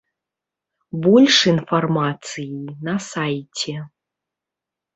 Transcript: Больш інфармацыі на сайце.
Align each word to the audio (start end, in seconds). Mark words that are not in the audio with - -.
Больш 1.07 1.35
інфармацыі 1.51 2.59
на 2.89 2.95
сайце. 3.11 3.79